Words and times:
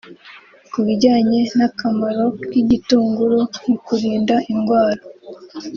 Ku 0.71 0.79
bijyanye 0.85 1.39
n’akamaro 1.57 2.25
k’igitunguru 2.49 3.39
mu 3.67 3.75
kurinda 3.85 4.35
indwara 4.51 5.01